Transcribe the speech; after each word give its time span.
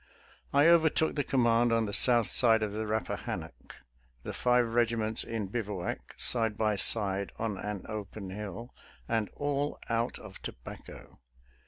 *•• 0.01 0.01
I 0.51 0.65
overtook 0.67 1.13
the 1.13 1.23
command 1.23 1.71
on 1.71 1.85
the 1.85 1.93
south 1.93 2.27
side 2.27 2.63
of 2.63 2.71
the 2.71 2.85
Eappahannoek— 2.85 3.73
^the 4.25 4.33
five 4.33 4.73
regiments 4.73 5.23
in 5.23 5.45
bivouac, 5.45 6.15
side 6.17 6.57
by 6.57 6.75
side, 6.75 7.31
on 7.37 7.59
an 7.59 7.85
open 7.87 8.31
hill, 8.31 8.73
and 9.07 9.29
all 9.35 9.77
out 9.89 10.17
of 10.17 10.41
tobacco. 10.41 11.19